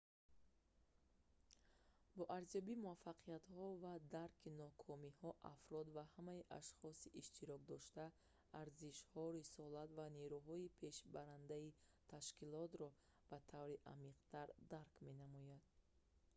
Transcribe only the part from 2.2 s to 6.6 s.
арзёбии муваффақиятҳо ва дарки нокомиҳо афрод ва ҳамаи